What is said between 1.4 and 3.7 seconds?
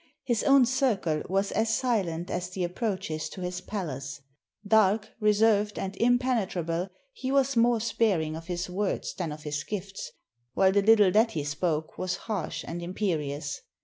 as silent as the approaches to his